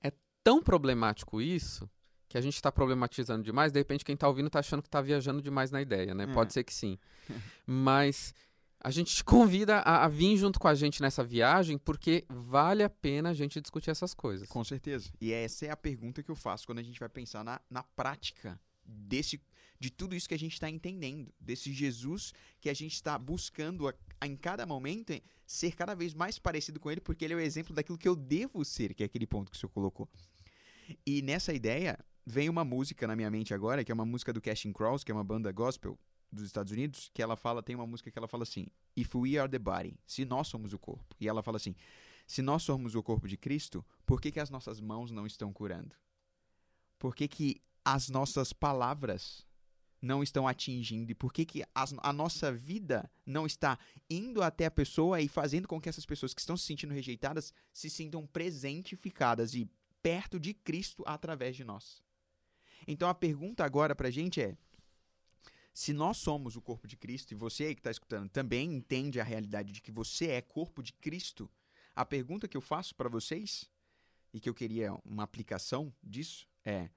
[0.00, 0.12] É
[0.44, 1.90] tão problemático isso
[2.28, 5.00] que a gente está problematizando demais, de repente quem está ouvindo está achando que está
[5.00, 6.24] viajando demais na ideia, né?
[6.24, 6.26] É.
[6.26, 6.98] Pode ser que sim.
[7.66, 8.34] Mas
[8.80, 12.82] a gente te convida a, a vir junto com a gente nessa viagem porque vale
[12.82, 14.46] a pena a gente discutir essas coisas.
[14.48, 15.10] Com certeza.
[15.20, 17.82] E essa é a pergunta que eu faço quando a gente vai pensar na, na
[17.82, 19.40] prática desse,
[19.80, 21.32] de tudo isso que a gente está entendendo.
[21.40, 25.12] Desse Jesus que a gente está buscando a- a, em cada momento
[25.46, 28.16] ser cada vez mais parecido com ele, porque ele é o exemplo daquilo que eu
[28.16, 30.08] devo ser, que é aquele ponto que o senhor colocou.
[31.06, 34.40] E nessa ideia, vem uma música na minha mente agora, que é uma música do
[34.40, 35.98] Casting Crows, que é uma banda gospel
[36.30, 39.38] dos Estados Unidos, que ela fala, tem uma música que ela fala assim: If we
[39.38, 41.14] are the body, se nós somos o corpo.
[41.20, 41.74] E ela fala assim:
[42.26, 45.52] se nós somos o corpo de Cristo, por que, que as nossas mãos não estão
[45.52, 45.94] curando?
[46.98, 49.46] Por que, que as nossas palavras
[50.00, 51.10] não estão atingindo?
[51.10, 55.28] E por que, que as- a nossa vida não está indo até a pessoa e
[55.28, 59.68] fazendo com que essas pessoas que estão se sentindo rejeitadas se sintam presentificadas e
[60.02, 62.02] perto de Cristo através de nós?
[62.86, 64.56] Então a pergunta agora pra gente é:
[65.74, 69.20] se nós somos o corpo de Cristo e você aí que está escutando também entende
[69.20, 71.50] a realidade de que você é corpo de Cristo,
[71.94, 73.68] a pergunta que eu faço para vocês
[74.32, 76.88] e que eu queria uma aplicação disso é: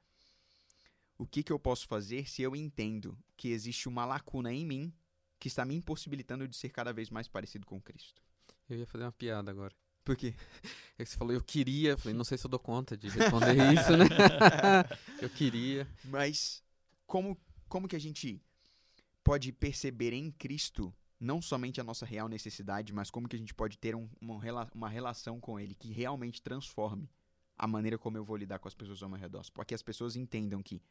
[1.22, 4.92] o que, que eu posso fazer se eu entendo que existe uma lacuna em mim
[5.40, 8.22] que está me impossibilitando de ser cada vez mais parecido com Cristo?
[8.68, 9.76] Eu ia fazer uma piada agora.
[10.04, 10.34] Por quê?
[10.98, 11.92] É que você falou, eu queria.
[11.92, 14.06] Eu falei, não sei se eu dou conta de responder isso, né?
[15.22, 15.88] eu queria.
[16.06, 16.64] Mas
[17.06, 17.38] como,
[17.70, 18.42] como que a gente
[19.24, 23.54] pode perceber em Cristo não somente a nossa real necessidade, mas como que a gente
[23.54, 24.40] pode ter um- uma,
[24.74, 27.08] uma relação com ele que realmente transforme
[27.56, 29.44] a maneira como eu vou lidar com as pessoas ao meu redor.
[29.54, 30.82] Para que as pessoas entendam que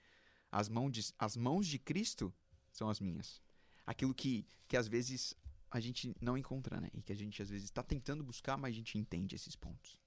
[0.50, 2.32] as mãos de, as mãos de Cristo
[2.70, 3.40] são as minhas.
[3.86, 5.34] Aquilo que, que às vezes
[5.70, 6.90] a gente não encontra, né?
[6.92, 9.98] E que a gente às vezes está tentando buscar, mas a gente entende esses pontos.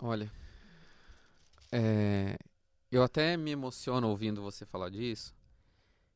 [0.00, 0.32] Olha,
[1.70, 2.38] é,
[2.90, 5.34] eu até me emociono ouvindo você falar disso,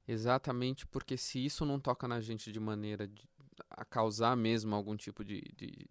[0.07, 3.29] exatamente porque se isso não toca na gente de maneira de,
[3.71, 5.87] a causar mesmo algum tipo de, de,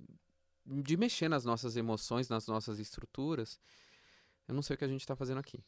[0.66, 3.60] de mexer nas nossas emoções, nas nossas estruturas,
[4.48, 5.64] eu não sei o que a gente está fazendo aqui.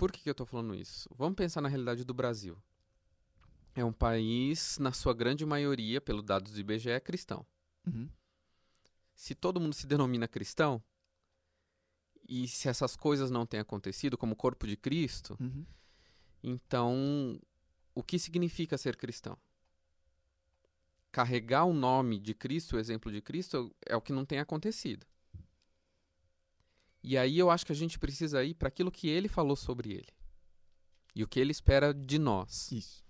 [0.00, 1.08] Por que, que eu estou falando isso?
[1.14, 2.56] Vamos pensar na realidade do Brasil.
[3.74, 7.46] É um país, na sua grande maioria, pelo dados do IBGE, é cristão
[9.20, 10.82] se todo mundo se denomina cristão,
[12.26, 15.66] e se essas coisas não têm acontecido, como o corpo de Cristo, Uhum.
[16.42, 17.38] então
[17.94, 19.36] o que significa ser cristão?
[21.12, 25.06] Carregar o nome de Cristo, o exemplo de Cristo, é o que não tem acontecido.
[27.02, 29.92] E aí eu acho que a gente precisa ir para aquilo que ele falou sobre
[29.92, 30.08] ele.
[31.14, 32.70] E o que ele espera de nós.
[32.70, 33.04] Isso.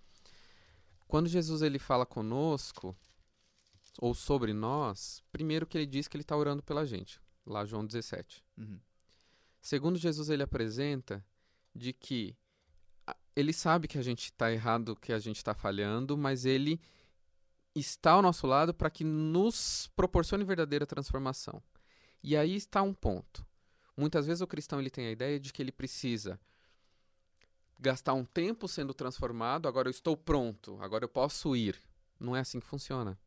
[1.07, 2.97] Quando Jesus ele fala conosco
[4.01, 7.85] ou sobre nós, primeiro que ele diz que ele está orando pela gente, lá João
[7.85, 8.45] 17.
[8.57, 8.81] Uhum.
[9.61, 11.25] Segundo Jesus ele apresenta
[11.75, 12.37] de que
[13.35, 16.81] ele sabe que a gente está errado, que a gente está falhando, mas ele
[17.75, 21.63] está ao nosso lado para que nos proporcione verdadeira transformação.
[22.23, 23.47] E aí está um ponto.
[24.01, 26.41] Muitas vezes o cristão ele tem a ideia de que ele precisa
[27.79, 31.79] gastar um tempo sendo transformado, agora eu estou pronto, agora eu posso ir.
[32.19, 33.19] Não é assim que funciona.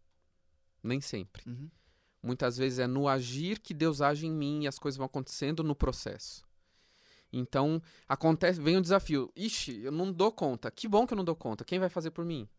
[0.82, 1.44] Nem sempre.
[1.48, 1.70] Uhum.
[2.24, 5.64] Muitas vezes é no agir que Deus age em mim e as coisas vão acontecendo
[5.64, 6.44] no processo.
[7.32, 9.32] Então, acontece, vem o desafio.
[9.36, 10.72] Ixi, eu não dou conta.
[10.72, 11.64] Que bom que eu não dou conta.
[11.64, 12.50] Quem vai fazer por mim?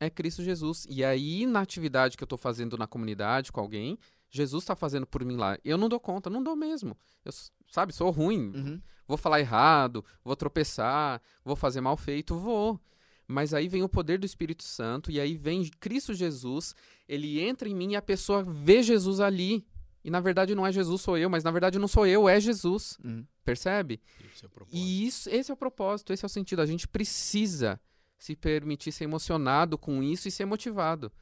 [0.00, 0.88] É Cristo Jesus.
[0.90, 3.96] E aí, na atividade que eu estou fazendo na comunidade com alguém,
[4.34, 5.56] Jesus está fazendo por mim lá.
[5.64, 6.98] Eu não dou conta, não dou mesmo.
[7.24, 7.30] Eu,
[7.70, 8.50] sabe, sou ruim.
[8.52, 8.82] Uhum.
[9.06, 12.80] Vou falar errado, vou tropeçar, vou fazer mal feito, vou.
[13.28, 16.74] Mas aí vem o poder do Espírito Santo e aí vem Cristo Jesus,
[17.08, 19.64] ele entra em mim e a pessoa vê Jesus ali.
[20.02, 22.40] E na verdade não é Jesus, sou eu, mas na verdade não sou eu, é
[22.40, 22.98] Jesus.
[23.04, 23.24] Uhum.
[23.44, 24.02] Percebe?
[24.32, 24.76] Esse é o propósito.
[24.76, 26.60] E isso, esse é o propósito, esse é o sentido.
[26.60, 27.80] A gente precisa
[28.18, 31.12] se permitir ser emocionado com isso e ser motivado.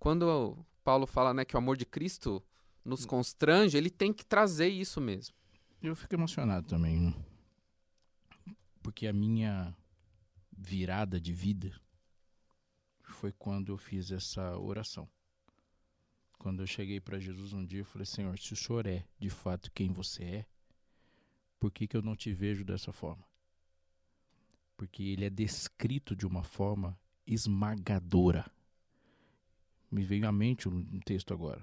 [0.00, 2.42] Quando Paulo fala né, que o amor de Cristo
[2.86, 5.34] nos constrange, ele tem que trazer isso mesmo.
[5.82, 7.00] Eu fico emocionado também.
[7.00, 7.14] né?
[8.82, 9.76] Porque a minha
[10.56, 11.78] virada de vida
[13.02, 15.08] foi quando eu fiz essa oração.
[16.38, 19.30] Quando eu cheguei para Jesus um dia, eu falei: Senhor, se o Senhor é de
[19.30, 20.46] fato quem você é,
[21.58, 23.24] por que, que eu não te vejo dessa forma?
[24.76, 28.48] Porque ele é descrito de uma forma esmagadora.
[29.90, 31.62] Me veio à mente um um texto agora.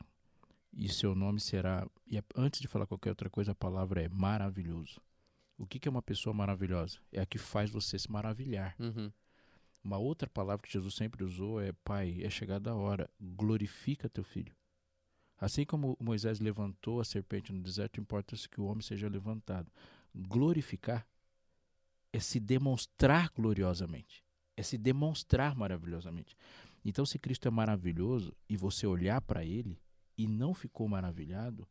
[0.75, 1.88] E seu nome será.
[2.07, 4.99] E é- antes de falar qualquer outra coisa, a palavra é maravilhoso.
[5.57, 6.97] O que, que é uma pessoa maravilhosa?
[7.12, 8.75] É a que faz você se maravilhar.
[8.79, 9.12] Uhum.
[9.83, 14.23] Uma outra palavra que Jesus sempre usou é: Pai, é chegada a hora, glorifica teu
[14.23, 14.55] filho.
[15.38, 19.69] Assim como Moisés levantou a serpente no deserto, importa-se que o homem seja levantado.
[20.15, 21.05] Glorificar
[22.13, 24.23] é se demonstrar gloriosamente,
[24.55, 26.38] é se demonstrar maravilhosamente.
[26.86, 29.82] Então, se Cristo é maravilhoso e você olhar para ele
[30.17, 31.67] e não ficou maravilhado,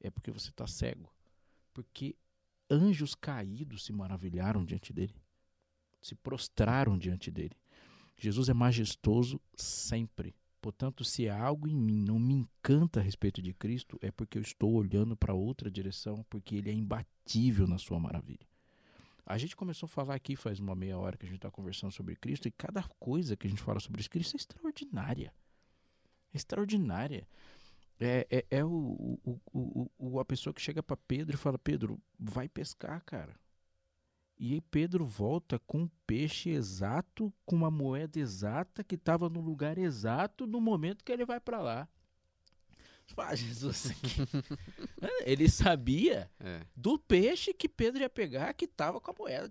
[0.00, 1.12] é porque você está cego.
[1.72, 2.16] Porque
[2.70, 5.14] anjos caídos se maravilharam diante dele,
[6.00, 7.56] se prostraram diante dele.
[8.16, 10.34] Jesus é majestoso sempre.
[10.60, 14.42] Portanto, se algo em mim não me encanta a respeito de Cristo, é porque eu
[14.42, 18.46] estou olhando para outra direção, porque ele é imbatível na sua maravilha.
[19.24, 21.92] A gente começou a falar aqui faz uma meia hora que a gente está conversando
[21.92, 25.32] sobre Cristo, e cada coisa que a gente fala sobre Cristo é extraordinária.
[26.32, 27.28] É extraordinária.
[28.00, 31.58] É, é, é o, o, o, o- a pessoa que chega para Pedro e fala:
[31.58, 33.34] Pedro, vai pescar, cara.
[34.38, 39.40] E aí Pedro volta com um peixe exato, com uma moeda exata que estava no
[39.40, 41.88] lugar exato no momento que ele vai para lá.
[43.16, 44.20] "Ah, Jesus, aqui."
[45.24, 46.64] ele sabia É.
[46.76, 49.50] do peixe que Pedro ia pegar que estava com a moeda.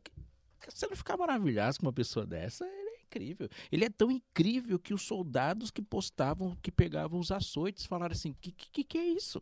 [0.69, 3.49] Você não ficar maravilhado com uma pessoa dessa, ele incrível.
[3.71, 8.33] Ele é tão incrível que os soldados que postavam, que pegavam os açoites, falaram assim:
[8.39, 9.41] que que, que é isso?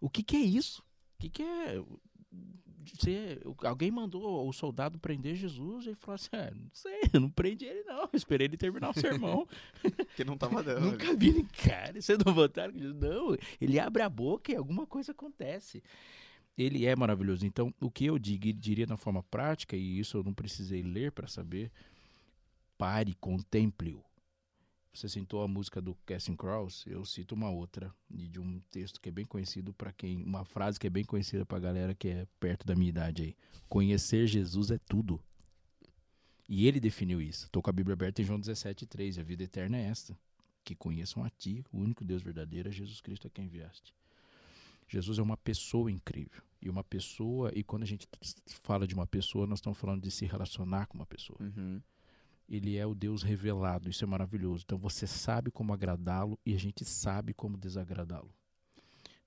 [0.00, 0.82] O que, que é isso?
[0.82, 1.82] O que, que é.
[2.98, 7.20] Você, alguém mandou o soldado prender Jesus e ele falou assim: ah, não sei, eu
[7.20, 8.02] não prendi ele, não.
[8.02, 9.46] Eu esperei ele terminar o sermão.
[9.82, 10.90] Porque não tava dando.
[10.90, 12.00] Nunca vi nem cara.
[12.00, 12.72] Vocês não votaram?
[12.74, 15.82] Não, ele abre a boca e alguma coisa acontece.
[16.58, 17.46] Ele é maravilhoso.
[17.46, 21.12] Então, o que eu dig- diria na forma prática, e isso eu não precisei ler
[21.12, 21.70] para saber,
[22.82, 24.04] pare, contemple-o.
[24.92, 29.08] Você citou a música do Casting Cross, eu cito uma outra, de um texto que
[29.08, 30.20] é bem conhecido para quem.
[30.24, 33.36] Uma frase que é bem conhecida pra galera que é perto da minha idade aí.
[33.68, 35.22] Conhecer Jesus é tudo.
[36.48, 37.44] E ele definiu isso.
[37.44, 39.20] Estou com a Bíblia aberta em João 17,3.
[39.20, 40.18] A vida eterna é esta:
[40.64, 43.94] que conheçam a Ti, o único Deus verdadeiro, é Jesus Cristo a quem enviaste.
[44.88, 46.42] Jesus é uma pessoa incrível.
[46.60, 48.08] E uma pessoa, e quando a gente
[48.64, 51.38] fala de uma pessoa, nós estamos falando de se relacionar com uma pessoa.
[51.40, 51.80] Uhum.
[52.52, 54.62] Ele é o Deus revelado, isso é maravilhoso.
[54.66, 58.30] Então você sabe como agradá-lo e a gente sabe como desagradá-lo.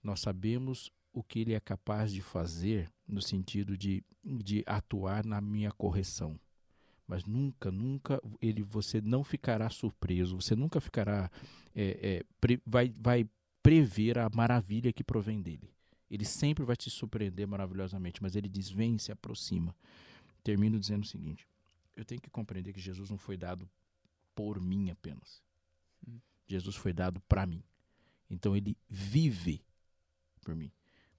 [0.04, 5.42] Nós sabemos o que ele é capaz de fazer no sentido de, de atuar na
[5.42, 6.40] minha correção.
[7.08, 11.32] Mas nunca, nunca ele, você não ficará surpreso, você nunca ficará,
[11.74, 13.28] é, é, pre, vai, vai
[13.64, 15.74] prever a maravilha que provém dele.
[16.12, 19.76] Ele sempre vai te surpreender maravilhosamente, mas ele diz: vem, se aproxima.
[20.44, 21.48] Termino dizendo o seguinte:
[21.96, 23.70] eu tenho que compreender que Jesus não foi dado
[24.34, 25.42] por mim apenas.
[26.08, 26.20] Hum.
[26.48, 27.64] Jesus foi dado para mim.
[28.30, 29.64] Então ele vive
[30.42, 30.72] por mim.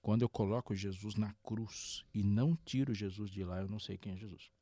[0.03, 3.99] Quando eu coloco Jesus na cruz e não tiro Jesus de lá, eu não sei
[3.99, 4.53] quem é Jesus.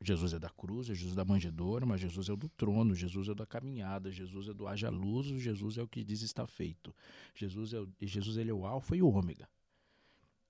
[0.00, 3.28] Jesus é da cruz, é Jesus da manjedoura, mas Jesus é o do trono, Jesus
[3.28, 6.94] é da caminhada, Jesus é do haja luz, Jesus é o que diz está feito.
[7.34, 9.48] Jesus é o, Jesus ele é o alfa e o ômega.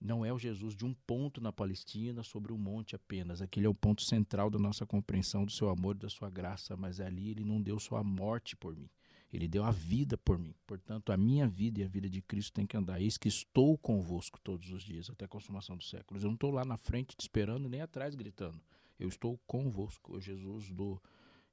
[0.00, 3.42] Não é o Jesus de um ponto na Palestina sobre um monte apenas.
[3.42, 6.76] Aquele é o ponto central da nossa compreensão do seu amor e da sua graça,
[6.76, 8.88] mas ali ele não deu sua morte por mim.
[9.32, 10.54] Ele deu a vida por mim.
[10.66, 13.00] Portanto, a minha vida e a vida de Cristo tem que andar.
[13.00, 16.22] Eis que estou convosco todos os dias, até a consumação dos séculos.
[16.22, 18.58] Eu não estou lá na frente te esperando, nem atrás gritando.
[18.98, 20.16] Eu estou convosco.
[20.16, 21.00] O Jesus do.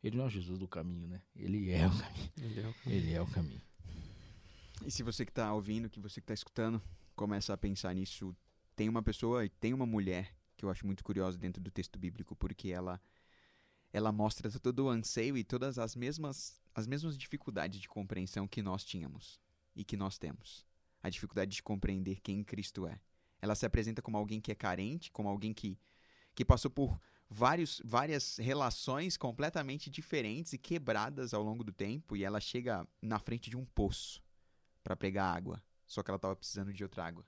[0.02, 1.22] Ele não é o Jesus do caminho, né?
[1.36, 2.32] Ele é o caminho.
[2.38, 2.98] Ele é o caminho.
[2.98, 3.62] Ele é o caminho.
[4.86, 6.82] E se você que está ouvindo, que você que está escutando,
[7.16, 8.36] começa a pensar nisso,
[8.76, 11.98] tem uma pessoa e tem uma mulher que eu acho muito curiosa dentro do texto
[11.98, 13.02] bíblico, porque ela
[13.92, 18.62] ela mostra todo o anseio e todas as mesmas as mesmas dificuldades de compreensão que
[18.62, 19.40] nós tínhamos
[19.76, 20.66] e que nós temos.
[21.02, 23.00] A dificuldade de compreender quem Cristo é.
[23.42, 25.80] Ela se apresenta como alguém que é carente, como alguém que
[26.36, 27.00] que passou por
[27.30, 33.20] vários, várias relações completamente diferentes e quebradas ao longo do tempo, e ela chega na
[33.20, 34.22] frente de um poço
[34.84, 35.64] para pegar água.
[35.86, 37.26] Só que ela estava precisando de outra água.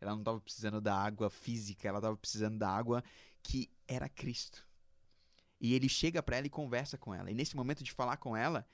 [0.00, 3.04] Ela não estava precisando da água física, ela estava precisando da água
[3.42, 4.66] que era Cristo.
[5.60, 7.30] E ele chega para ela e conversa com ela.
[7.30, 8.66] E nesse momento de falar com ela,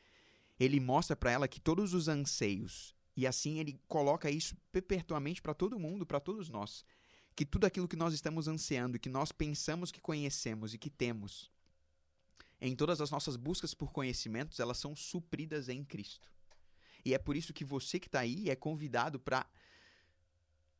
[0.58, 5.52] ele mostra para ela que todos os anseios, e assim ele coloca isso perpetuamente para
[5.52, 6.84] todo mundo, para todos nós,
[7.34, 11.50] que tudo aquilo que nós estamos ansiando, que nós pensamos que conhecemos e que temos,
[12.60, 16.30] em todas as nossas buscas por conhecimentos, elas são supridas em Cristo.
[17.06, 19.46] E é por isso que você que está aí é convidado para,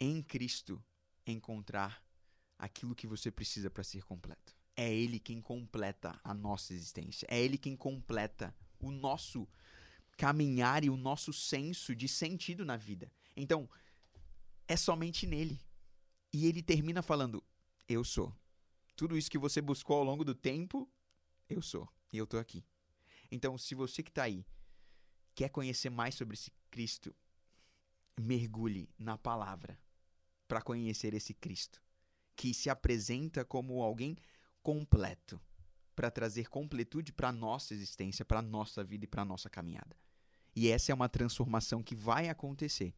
[0.01, 0.83] em Cristo,
[1.25, 2.05] encontrar
[2.59, 4.53] aquilo que você precisa para ser completo.
[4.75, 7.29] É Ele quem completa a nossa existência.
[7.31, 9.47] É Ele quem completa o nosso
[10.17, 13.09] caminhar e o nosso senso de sentido na vida.
[13.37, 13.71] Então,
[14.67, 15.61] é somente nele.
[16.33, 17.41] E ele termina falando:
[17.89, 18.35] Eu sou.
[18.97, 20.91] Tudo isso que você buscou ao longo do tempo,
[21.49, 21.89] eu sou.
[22.13, 22.65] E eu estou aqui.
[23.31, 24.45] Então, se você que está aí
[25.37, 27.15] quer conhecer mais sobre esse Cristo,
[28.19, 29.79] mergulhe na palavra
[30.49, 31.81] para conhecer esse Cristo,
[32.35, 34.17] que se apresenta como alguém
[34.63, 35.41] completo,
[35.95, 39.49] para trazer completude para a nossa existência, para a nossa vida e para a nossa
[39.49, 39.97] caminhada.
[40.55, 42.95] E essa é uma transformação que vai acontecer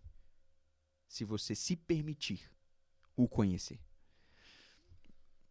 [1.09, 2.41] se você se permitir
[3.16, 3.80] o conhecer.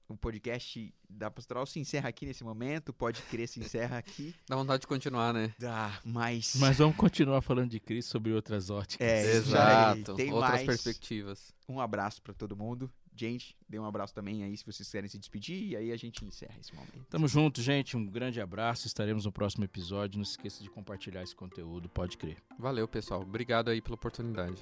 [0.09, 4.33] O podcast da Pastoral se encerra aqui nesse momento, pode crer, se encerra aqui.
[4.47, 5.53] Dá vontade de continuar, né?
[5.59, 6.55] Dá, mas.
[6.55, 9.05] Mas vamos continuar falando de Cristo sobre outras óticas.
[9.05, 10.15] É, exato.
[10.15, 10.65] Tem outras mais...
[10.65, 11.53] perspectivas.
[11.67, 12.89] Um abraço para todo mundo.
[13.13, 16.23] Gente, dê um abraço também aí se vocês querem se despedir e aí a gente
[16.23, 17.03] encerra esse momento.
[17.09, 17.97] Tamo junto, gente.
[17.97, 18.85] Um grande abraço.
[18.85, 20.19] Estaremos no próximo episódio.
[20.19, 22.37] Não se esqueça de compartilhar esse conteúdo, pode crer.
[22.59, 23.21] Valeu, pessoal.
[23.21, 24.61] Obrigado aí pela oportunidade.